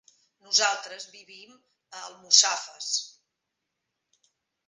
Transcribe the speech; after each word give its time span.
Nosaltres 0.45 1.03
vivim 1.17 1.51
a 1.97 2.01
Almussafes. 2.07 2.89